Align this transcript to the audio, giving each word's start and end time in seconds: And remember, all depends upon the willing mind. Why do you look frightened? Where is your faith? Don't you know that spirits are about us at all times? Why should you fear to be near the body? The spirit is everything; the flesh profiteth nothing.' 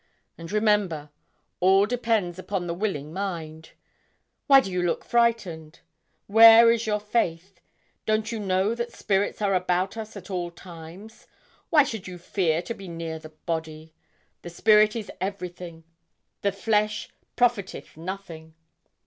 And 0.35 0.51
remember, 0.51 1.11
all 1.59 1.85
depends 1.85 2.39
upon 2.39 2.65
the 2.65 2.73
willing 2.73 3.13
mind. 3.13 3.73
Why 4.47 4.59
do 4.59 4.71
you 4.71 4.81
look 4.81 5.05
frightened? 5.05 5.81
Where 6.25 6.71
is 6.71 6.87
your 6.87 6.99
faith? 6.99 7.61
Don't 8.07 8.31
you 8.31 8.39
know 8.39 8.73
that 8.73 8.91
spirits 8.91 9.43
are 9.43 9.53
about 9.53 9.97
us 9.97 10.17
at 10.17 10.31
all 10.31 10.49
times? 10.49 11.27
Why 11.69 11.83
should 11.83 12.07
you 12.07 12.17
fear 12.17 12.63
to 12.63 12.73
be 12.73 12.87
near 12.87 13.19
the 13.19 13.29
body? 13.29 13.93
The 14.41 14.49
spirit 14.49 14.95
is 14.95 15.11
everything; 15.21 15.83
the 16.41 16.51
flesh 16.51 17.09
profiteth 17.35 17.95
nothing.' 17.95 18.55